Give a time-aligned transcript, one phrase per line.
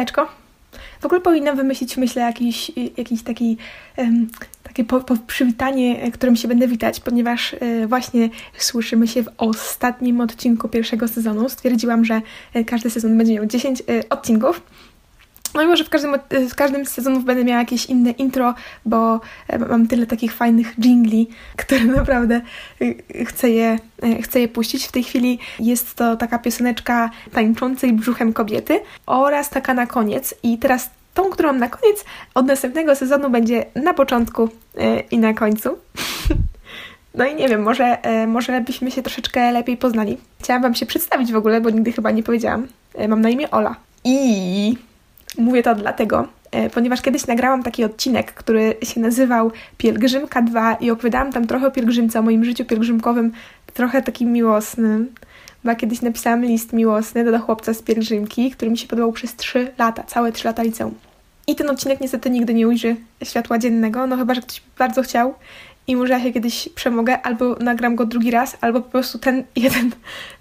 [0.00, 0.28] Siemaneczko.
[1.00, 3.56] W ogóle powinnam wymyślić, myślę, jakiś, jakiś taki,
[3.96, 4.28] um,
[4.62, 8.28] takie po, po przywitanie, którym się będę witać, ponieważ e, właśnie
[8.58, 11.48] słyszymy się w ostatnim odcinku pierwszego sezonu.
[11.48, 12.22] Stwierdziłam, że
[12.54, 14.62] e, każdy sezon będzie miał 10 e, odcinków.
[15.54, 16.14] No i może w każdym,
[16.50, 18.54] w każdym z sezonów będę miała jakieś inne intro,
[18.84, 19.20] bo
[19.68, 22.40] mam tyle takich fajnych jingli, które naprawdę
[23.26, 23.78] chcę je,
[24.22, 24.86] chcę je puścić.
[24.86, 30.34] W tej chwili jest to taka pioseneczka tańczącej brzuchem kobiety oraz taka na koniec.
[30.42, 34.48] I teraz tą, którą mam na koniec od następnego sezonu będzie na początku
[35.10, 35.70] i na końcu.
[37.14, 40.18] No i nie wiem, może, może byśmy się troszeczkę lepiej poznali.
[40.40, 42.66] Chciałam Wam się przedstawić w ogóle, bo nigdy chyba nie powiedziałam.
[43.08, 43.76] Mam na imię Ola.
[44.04, 44.76] I
[45.38, 50.90] Mówię to dlatego, e, ponieważ kiedyś nagrałam taki odcinek, który się nazywał Pielgrzymka 2 i
[50.90, 53.32] opowiadałam tam trochę o pielgrzymce, o moim życiu pielgrzymkowym,
[53.74, 55.14] trochę takim miłosnym.
[55.64, 59.72] Bo kiedyś napisałam list miłosny do chłopca z pielgrzymki, który mi się podobał przez 3
[59.78, 60.94] lata, całe 3 lata liceum.
[61.46, 65.34] I ten odcinek niestety nigdy nie ujrzy światła dziennego, no chyba, że ktoś bardzo chciał
[65.86, 69.44] i może ja się kiedyś przemogę, albo nagram go drugi raz, albo po prostu ten
[69.56, 69.90] jeden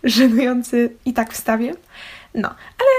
[0.04, 1.74] żenujący i tak wstawię.
[2.36, 2.90] No, ale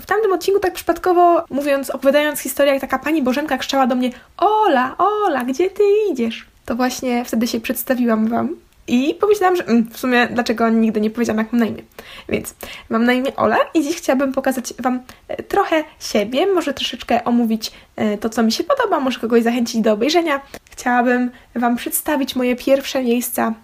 [0.00, 4.10] w tamtym odcinku tak przypadkowo, mówiąc, opowiadając historię, jak taka pani Bożenka krzyczała do mnie
[4.36, 6.46] Ola, Ola, gdzie ty idziesz?
[6.66, 8.56] To właśnie wtedy się przedstawiłam Wam.
[8.88, 11.82] I pomyślałam, że mm, w sumie dlaczego nigdy nie powiedziałam, jak mam na imię.
[12.28, 12.54] Więc
[12.88, 17.72] mam na imię Ola i dziś chciałabym pokazać Wam e, trochę siebie, może troszeczkę omówić
[17.96, 20.40] e, to, co mi się podoba, może kogoś zachęcić do obejrzenia.
[20.70, 23.54] Chciałabym Wam przedstawić moje pierwsze miejsca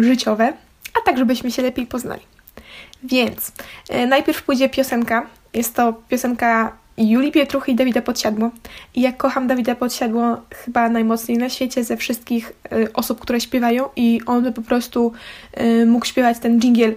[0.00, 0.52] życiowe,
[0.98, 2.22] a tak, żebyśmy się lepiej poznali.
[3.02, 3.52] Więc
[3.88, 5.26] e, najpierw pójdzie piosenka.
[5.58, 8.50] Jest to piosenka Julii Pietruchy i Dawida Podsiadło.
[8.94, 13.88] I jak kocham Dawida Podsiadło chyba najmocniej na świecie ze wszystkich y, osób, które śpiewają
[13.96, 15.12] i on by po prostu
[15.60, 16.94] y, mógł śpiewać ten dżingiel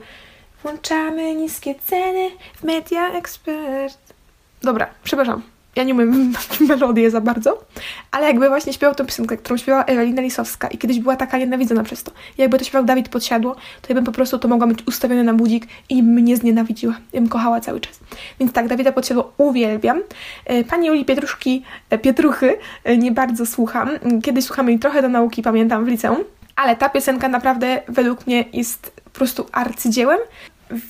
[0.63, 4.13] Włączamy niskie ceny w Media Expert.
[4.61, 5.41] Dobra, przepraszam
[5.75, 6.33] ja nie umiem
[6.69, 7.63] melodię za bardzo,
[8.11, 11.83] ale jakby właśnie śpiewał tę piosenkę, którą śpiewała Ewelina Lisowska i kiedyś była taka nienawidzona
[11.83, 12.11] przez to.
[12.37, 15.33] Jakby to śpiewał Dawid Podsiadło, to ja bym po prostu to mogła mieć ustawione na
[15.33, 16.93] budzik i mnie znienawidziła.
[17.13, 17.99] Ja bym kochała cały czas.
[18.39, 20.01] Więc tak, Dawida Podsiadło uwielbiam.
[20.45, 23.89] E, pani Julii Pietruszki, e, Pietruchy e, nie bardzo słucham.
[24.23, 26.23] Kiedyś słuchamy jej trochę do nauki, pamiętam, w liceum.
[26.55, 30.19] Ale ta piosenka naprawdę według mnie jest po prostu arcydziełem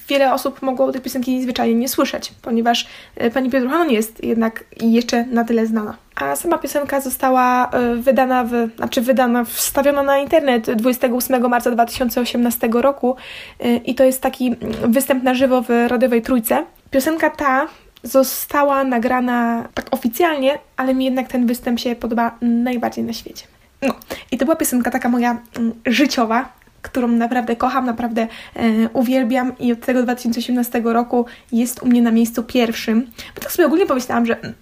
[0.07, 4.63] wiele osób mogło tej piosenki zwyczajnie nie słyszeć, ponieważ e, pani Pietrucha nie jest jednak
[4.81, 5.97] jeszcze na tyle znana.
[6.15, 12.69] A sama piosenka została e, wydana, w, znaczy wydana, wstawiona na internet 28 marca 2018
[12.73, 13.15] roku
[13.59, 14.55] e, i to jest taki
[14.87, 16.65] występ na żywo w Radiowej Trójce.
[16.91, 17.67] Piosenka ta
[18.03, 23.45] została nagrana tak oficjalnie, ale mi jednak ten występ się podoba najbardziej na świecie.
[23.81, 23.93] No,
[24.31, 26.49] i to była piosenka taka moja mm, życiowa,
[26.81, 28.21] którą naprawdę kocham, naprawdę
[28.55, 33.07] e, uwielbiam i od tego 2018 roku jest u mnie na miejscu pierwszym.
[33.35, 34.53] Bo tak sobie ogólnie pomyślałam, że mm,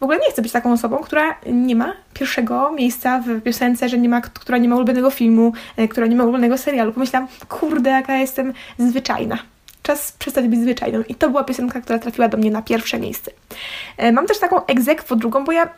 [0.00, 3.98] w ogóle nie chcę być taką osobą, która nie ma pierwszego miejsca w piosence, że
[3.98, 6.92] nie ma, która nie ma ulubionego filmu, e, która nie ma ulubionego serialu.
[6.92, 9.38] Pomyślałam, kurde, jaka jestem zwyczajna
[9.82, 11.02] czas przestać być zwyczajną.
[11.08, 13.30] I to była piosenka, która trafiła do mnie na pierwsze miejsce.
[13.96, 15.68] E, mam też taką egzekwę drugą, bo ja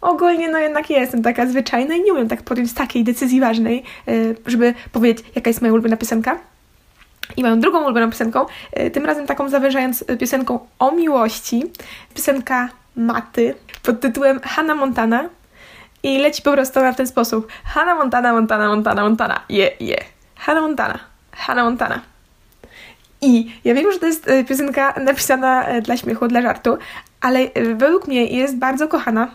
[0.00, 4.12] ogólnie no jednak jestem taka zwyczajna i nie umiem tak podjąć takiej decyzji ważnej, e,
[4.46, 6.38] żeby powiedzieć, jaka jest moja ulubiona piosenka.
[7.36, 11.64] I moją drugą ulubioną piosenką, e, tym razem taką zawyżając piosenką o miłości,
[12.14, 15.28] piosenka Maty pod tytułem Hannah Montana.
[16.02, 17.48] I leci po prostu ona w ten sposób.
[17.64, 19.40] Hannah Montana, Montana, Montana, Montana.
[19.48, 19.86] Je, yeah, je.
[19.86, 20.04] Yeah.
[20.36, 20.98] Hannah Montana.
[21.32, 22.13] Hannah Montana.
[23.24, 26.78] I ja wiem, że to jest e, piosenka napisana e, dla śmiechu, dla żartu,
[27.20, 29.28] ale e, według mnie jest bardzo kochana.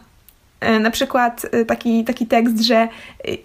[0.80, 2.88] Na przykład taki, taki tekst, że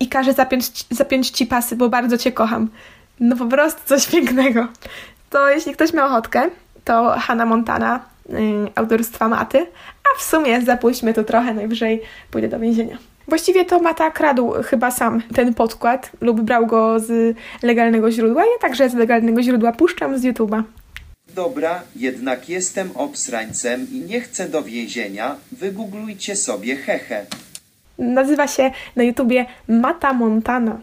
[0.00, 2.68] i każe zapiąć, zapiąć ci pasy, bo bardzo cię kocham.
[3.20, 4.68] No po prostu coś pięknego.
[5.30, 6.50] To jeśli ktoś ma ochotkę,
[6.84, 8.00] to Hannah Montana,
[8.74, 9.66] autorstwa Maty,
[10.04, 12.98] a w sumie zapuśćmy to trochę, najwyżej pójdę do więzienia.
[13.28, 18.42] Właściwie to Mata kradł chyba sam ten podkład lub brał go z legalnego źródła.
[18.42, 20.62] Ja także z legalnego źródła puszczam z YouTube'a.
[21.34, 25.36] Dobra, jednak jestem obsrańcem i nie chcę do więzienia.
[25.52, 27.26] Wygooglujcie sobie hehe.
[27.98, 30.80] Nazywa się na YouTubie Mata Montana.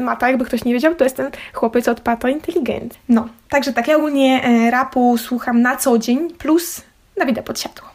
[0.00, 2.98] Mata, jakby ktoś nie wiedział, to jest ten chłopiec od Pato Intelligent.
[3.08, 6.82] No, także tak, ja ogólnie e, rapu słucham na co dzień, plus
[7.16, 7.88] Dawida Podsiadło,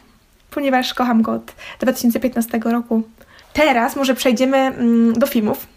[0.51, 3.03] ponieważ kocham go od 2015 roku.
[3.55, 5.67] Teraz może przejdziemy mm, do filmów.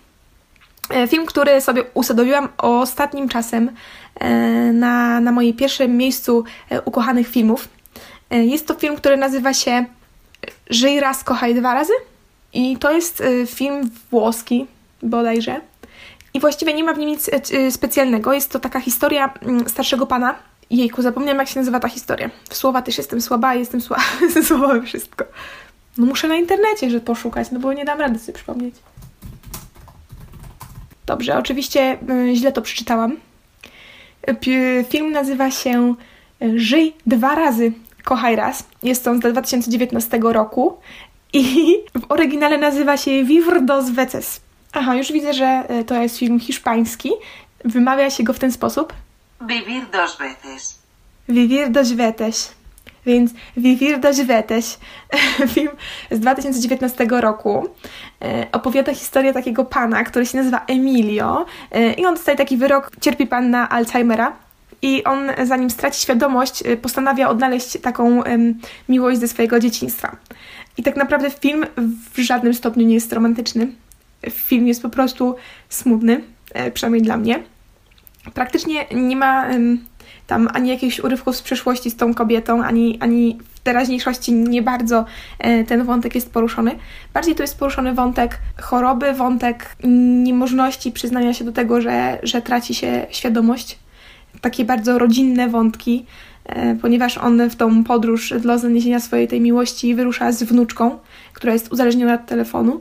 [0.90, 3.70] E, film, który sobie usadowiłam ostatnim czasem
[4.14, 4.28] e,
[4.72, 7.68] na, na moim pierwszym miejscu e, ukochanych filmów.
[8.30, 9.84] Jest to film, który nazywa się
[10.70, 11.92] Żyj raz, kochaj dwa razy.
[12.52, 14.66] I to jest film włoski
[15.02, 15.60] bodajże.
[16.34, 17.30] I właściwie nie ma w nim nic
[17.70, 18.32] specjalnego.
[18.32, 20.34] Jest to taka historia mm, starszego pana
[20.70, 22.30] Jejku, zapomniałam jak się nazywa ta historia.
[22.50, 25.24] W słowa też jestem słaba, jestem słaba, jestem słaba wszystko.
[25.98, 28.74] No muszę na internecie, że poszukać, no bo nie dam rady sobie przypomnieć.
[31.06, 33.16] Dobrze, oczywiście y, źle to przeczytałam.
[34.88, 35.94] Film nazywa się
[36.42, 37.72] y, Żyj dwa razy,
[38.04, 38.64] kochaj raz.
[38.82, 40.78] Jest on z 2019 roku
[41.32, 44.40] i w oryginale nazywa się Vivre dos veces.
[44.72, 47.10] Aha, już widzę, że y, to jest film hiszpański.
[47.64, 48.92] Wymawia się go w ten sposób.
[49.40, 50.78] Vivir dos veces.
[51.28, 52.57] Vivir dos veces.
[53.08, 54.78] Więc Vivir dos veces.
[55.54, 55.70] Film
[56.10, 57.68] z 2019 roku.
[58.22, 62.90] E, Opowiada historię takiego pana, który się nazywa Emilio e, i on dostaje taki wyrok,
[63.00, 64.36] cierpi pan na Alzheimera
[64.82, 68.22] i on zanim straci świadomość e, postanawia odnaleźć taką
[68.88, 70.16] miłość ze swojego dzieciństwa.
[70.76, 71.66] I tak naprawdę film
[72.14, 73.68] w żadnym stopniu nie jest romantyczny.
[74.30, 75.36] Film jest po prostu
[75.68, 76.20] smutny,
[76.74, 77.42] przynajmniej dla mnie
[78.34, 79.48] praktycznie nie ma
[80.28, 85.04] tam ani jakichś urywków z przeszłości z tą kobietą, ani, ani w teraźniejszości nie bardzo
[85.38, 86.78] e, ten wątek jest poruszony.
[87.14, 89.76] Bardziej tu jest poruszony wątek choroby, wątek
[90.24, 93.78] niemożności przyznania się do tego, że, że traci się świadomość.
[94.40, 96.06] Takie bardzo rodzinne wątki,
[96.44, 100.98] e, ponieważ on w tą podróż dla znalezienia swojej tej miłości wyrusza z wnuczką,
[101.32, 102.80] która jest uzależniona od telefonu.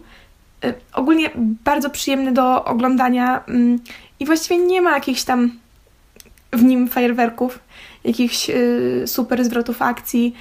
[0.63, 1.29] E, Ogólnie
[1.63, 3.79] bardzo przyjemny do oglądania mm,
[4.19, 5.51] i właściwie nie ma jakichś tam
[6.57, 7.59] w nim fajerwerków,
[8.03, 10.35] jakichś y, super zwrotów akcji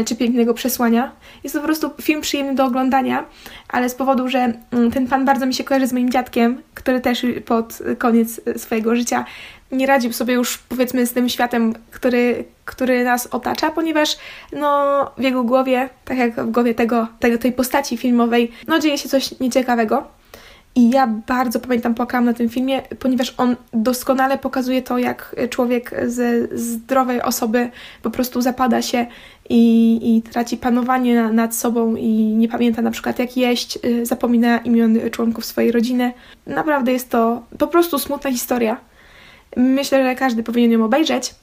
[0.00, 1.12] y, czy pięknego przesłania.
[1.44, 3.24] Jest to po prostu film przyjemny do oglądania,
[3.68, 7.00] ale z powodu, że mm, ten pan bardzo mi się kojarzy z moim dziadkiem, który
[7.00, 9.24] też pod koniec y, swojego życia
[9.72, 14.16] nie radził sobie już powiedzmy z tym światem, który, który nas otacza, ponieważ
[14.52, 18.98] no, w jego głowie, tak jak w głowie tego, tego, tej postaci filmowej, no dzieje
[18.98, 20.06] się coś nieciekawego.
[20.76, 25.94] I ja bardzo pamiętam, płakałam na tym filmie, ponieważ on doskonale pokazuje to, jak człowiek
[26.06, 27.70] ze zdrowej osoby
[28.02, 29.06] po prostu zapada się
[29.48, 34.06] i, i traci panowanie na, nad sobą i nie pamięta na przykład jak jeść, y,
[34.06, 36.12] zapomina imion członków swojej rodziny.
[36.46, 38.76] Naprawdę jest to po prostu smutna historia.
[39.56, 41.34] Myślę, że każdy powinien ją obejrzeć.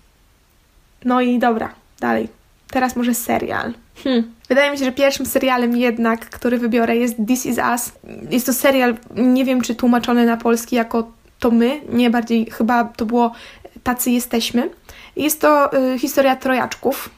[1.06, 2.28] No i dobra, dalej.
[2.72, 3.74] Teraz może serial.
[3.96, 4.34] Hmm.
[4.50, 7.92] Wydaje mi się, że pierwszym serialem jednak, który wybiorę jest This Is Us.
[8.30, 12.84] Jest to serial, nie wiem czy tłumaczony na polski jako to my, nie bardziej chyba
[12.84, 13.32] to było
[13.84, 14.70] tacy jesteśmy.
[15.16, 17.10] Jest to y, historia trojaczków.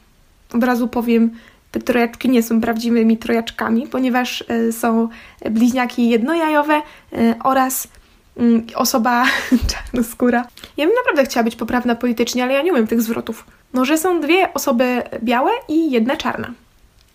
[0.54, 1.30] Od razu powiem,
[1.70, 5.08] te trojaczki nie są prawdziwymi trojaczkami, ponieważ y, są
[5.50, 6.82] bliźniaki jednojajowe
[7.12, 7.88] y, oraz
[8.36, 9.24] mm, osoba
[9.70, 10.46] czarnoskóra.
[10.76, 13.46] Ja bym naprawdę chciała być poprawna politycznie, ale ja nie umiem tych zwrotów.
[13.74, 16.52] No, że są dwie osoby białe i jedna czarna.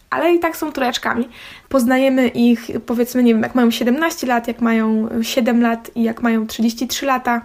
[0.09, 1.29] Ale i tak są trojaczkami.
[1.69, 6.21] Poznajemy ich, powiedzmy, nie wiem, jak mają 17 lat, jak mają 7 lat i jak
[6.21, 7.41] mają 33 lata.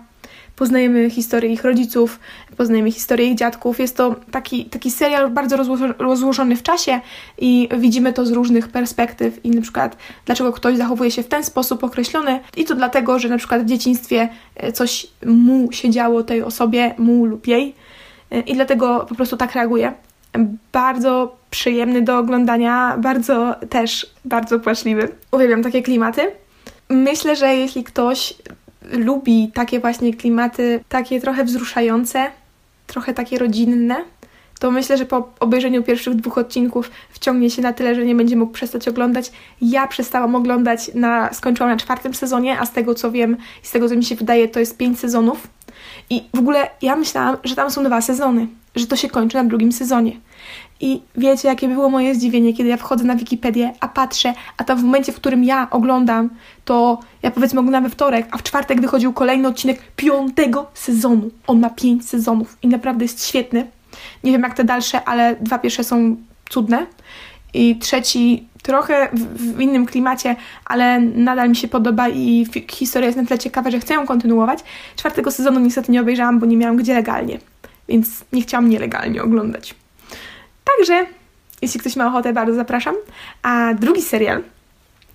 [0.57, 2.21] Poznajemy historię ich rodziców,
[2.57, 3.81] poznajemy historię ich dziadków.
[3.81, 7.01] Jest to taki, taki serial bardzo rozło- rozłożony w czasie
[7.39, 9.97] i widzimy to z różnych perspektyw i na przykład
[10.27, 13.67] dlaczego ktoś zachowuje się w ten sposób określony i to dlatego, że na przykład w
[13.67, 17.75] dzieciństwie e, coś mu się działo tej osobie, mu lub jej
[18.31, 19.93] e, i dlatego po prostu tak reaguje.
[20.73, 25.09] Bardzo przyjemny do oglądania, bardzo też bardzo płaczliwy.
[25.33, 26.21] Uwielbiam takie klimaty.
[26.89, 28.35] Myślę, że jeśli ktoś
[28.93, 32.27] lubi takie właśnie klimaty, takie trochę wzruszające,
[32.87, 33.97] trochę takie rodzinne,
[34.61, 38.37] to myślę, że po obejrzeniu pierwszych dwóch odcinków wciągnie się na tyle, że nie będzie
[38.37, 39.33] mógł przestać oglądać.
[39.61, 43.71] Ja przestałam oglądać, na, skończyłam na czwartym sezonie, a z tego co wiem i z
[43.71, 45.49] tego co mi się wydaje, to jest pięć sezonów.
[46.11, 49.45] I w ogóle ja myślałam, że tam są dwa sezony, że to się kończy na
[49.45, 50.13] drugim sezonie.
[50.81, 54.77] I wiecie, jakie było moje zdziwienie, kiedy ja wchodzę na Wikipedię, a patrzę, a to
[54.77, 56.31] w momencie, w którym ja oglądam,
[56.65, 61.31] to ja powiedzmy oglądam we wtorek, a w czwartek wychodził kolejny odcinek piątego sezonu.
[61.47, 63.67] On ma pięć sezonów i naprawdę jest świetny.
[64.25, 66.17] Nie wiem jak te dalsze, ale dwa pierwsze są
[66.49, 66.87] cudne.
[67.55, 73.19] I trzeci trochę w, w innym klimacie, ale nadal mi się podoba i historia jest
[73.19, 74.59] na tyle ciekawa, że chcę ją kontynuować.
[74.97, 77.39] Czwartego sezonu niestety nie obejrzałam, bo nie miałam gdzie legalnie,
[77.89, 79.75] więc nie chciałam nielegalnie oglądać.
[80.65, 81.07] Także,
[81.63, 82.95] jeśli ktoś ma ochotę, bardzo zapraszam.
[83.43, 84.43] A drugi serial,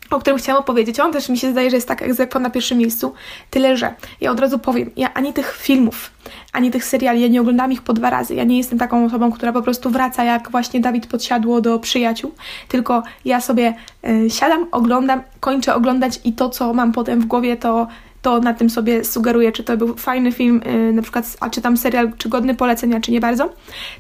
[0.10, 2.78] o którym chciałam opowiedzieć, on też mi się zdaje, że jest tak egzekwo na pierwszym
[2.78, 3.14] miejscu,
[3.50, 6.12] tyle że ja od razu powiem, ja ani tych filmów,
[6.54, 8.36] ani tych seriali, ja nie oglądam ich po dwa razy.
[8.36, 12.34] Ja nie jestem taką osobą, która po prostu wraca jak właśnie Dawid podsiadło do przyjaciół,
[12.68, 13.74] tylko ja sobie
[14.08, 17.88] y, siadam, oglądam, kończę oglądać i to, co mam potem w głowie, to
[18.22, 21.62] to na tym sobie sugeruję, czy to był fajny film, yy, na przykład, a czy
[21.62, 23.50] tam serial, czy godny polecenia, czy nie bardzo.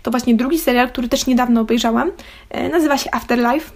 [0.03, 2.11] To właśnie drugi serial, który też niedawno obejrzałam,
[2.53, 3.71] yy, nazywa się Afterlife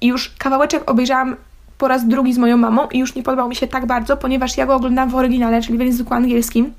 [0.00, 1.36] i już kawałeczek obejrzałam
[1.78, 4.56] po raz drugi z moją mamą i już nie podobał mi się tak bardzo, ponieważ
[4.56, 6.72] ja go oglądałam w oryginale, czyli w języku angielskim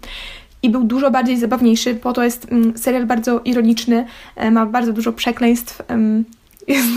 [0.64, 4.06] i był dużo bardziej zabawniejszy, bo to jest mm, serial bardzo ironiczny,
[4.36, 5.82] e, ma bardzo dużo przekleństw,
[6.68, 6.88] jest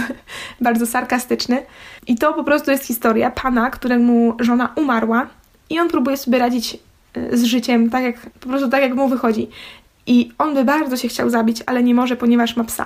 [0.61, 1.63] bardzo sarkastyczny.
[2.07, 5.27] I to po prostu jest historia pana, któremu żona umarła
[5.71, 6.79] i on próbuje sobie radzić
[7.15, 9.49] e, z życiem tak jak, po prostu tak jak mu wychodzi.
[10.07, 12.85] I on by bardzo się chciał zabić, ale nie może, ponieważ ma psa.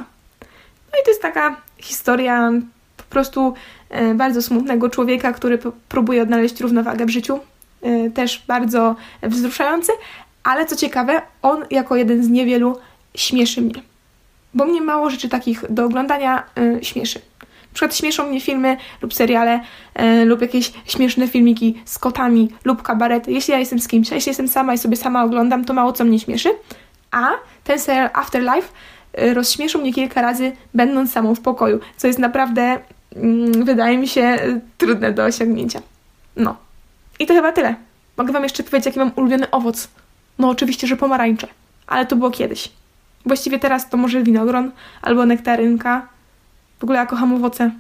[0.93, 2.51] No i to jest taka historia
[2.97, 3.55] po prostu
[3.91, 5.59] e, bardzo smutnego człowieka, który
[5.89, 7.41] próbuje odnaleźć równowagę w życiu.
[7.83, 9.93] E, też bardzo wzruszający,
[10.45, 12.79] ale co ciekawe, on jako jeden z niewielu
[13.15, 13.83] śmieszy mnie.
[14.55, 16.43] Bo mnie mało rzeczy takich do oglądania
[16.83, 17.21] śmieszy.
[17.73, 19.61] Na przykład śmieszą mnie filmy lub seriale
[20.25, 23.33] lub jakieś śmieszne filmiki z kotami lub kabarety.
[23.33, 25.93] Jeśli ja jestem z kimś, a jeśli jestem sama i sobie sama oglądam, to mało
[25.93, 26.49] co mnie śmieszy.
[27.11, 27.31] A
[27.65, 28.69] ten serial Afterlife
[29.19, 32.79] Y, rozśmieszył mnie kilka razy, będąc samą w pokoju, co jest naprawdę,
[33.17, 35.81] mm, wydaje mi się, y, trudne do osiągnięcia.
[36.37, 36.57] No.
[37.19, 37.75] I to chyba tyle.
[38.17, 39.89] Mogę Wam jeszcze powiedzieć, jaki mam ulubiony owoc.
[40.39, 41.47] No, oczywiście, że pomarańcze,
[41.87, 42.69] ale to było kiedyś.
[43.27, 44.71] Właściwie teraz to może winogron
[45.03, 46.09] albo nektarynka.
[46.83, 47.71] W ogóle ja kocham owoce.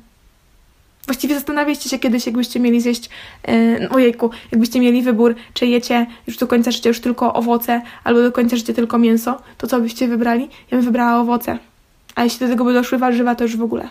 [1.06, 3.10] Właściwie zastanawialiście się kiedyś, jakbyście mieli zjeść,
[3.48, 8.22] yy, ojejku, jakbyście mieli wybór, czy jecie już do końca życia już tylko owoce, albo
[8.22, 10.42] do końca życia tylko mięso, to co byście wybrali?
[10.42, 11.58] Ja bym wybrała owoce.
[12.14, 13.88] A jeśli do tego by doszły warzywa, to już w ogóle.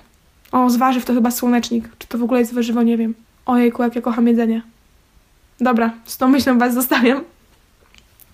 [0.51, 1.89] O, z warzyw to chyba słonecznik.
[1.97, 2.83] Czy to w ogóle jest warzywo?
[2.83, 3.13] Nie wiem.
[3.45, 4.61] Ojejku, jak ja kocham jedzenie.
[5.59, 7.23] Dobra, z tą myślą Was zostawiam.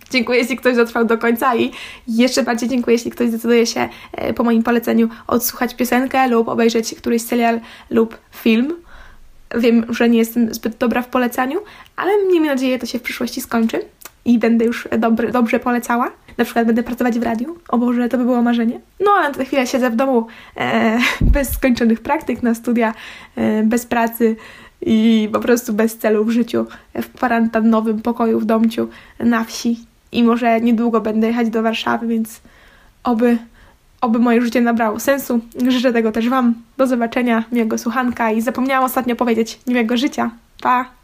[0.09, 1.71] Dziękuję, jeśli ktoś dotrwał do końca i
[2.07, 6.95] jeszcze bardziej dziękuję, jeśli ktoś zdecyduje się e, po moim poleceniu odsłuchać piosenkę lub obejrzeć
[6.95, 7.59] któryś serial
[7.89, 8.73] lub film.
[9.55, 11.59] Wiem, że nie jestem zbyt dobra w polecaniu,
[11.95, 13.81] ale miejmy nadzieję, to się w przyszłości skończy
[14.25, 16.11] i będę już dobry, dobrze polecała.
[16.37, 17.57] Na przykład będę pracować w radiu.
[17.69, 18.79] O Boże, to by było marzenie.
[18.99, 20.99] No, ale na tę chwilę siedzę w domu e,
[21.33, 22.93] bez skończonych praktyk na studia,
[23.35, 24.35] e, bez pracy
[24.81, 28.87] i po prostu bez celu w życiu, w kwarantannowym pokoju w domciu
[29.19, 29.77] na wsi
[30.11, 32.41] i może niedługo będę jechać do Warszawy, więc
[33.03, 33.37] oby,
[34.01, 35.39] oby moje życie nabrało sensu.
[35.67, 36.53] Życzę tego też Wam.
[36.77, 40.31] Do zobaczenia, miłego słuchanka i zapomniałam ostatnio powiedzieć miłego życia.
[40.61, 40.96] Pa!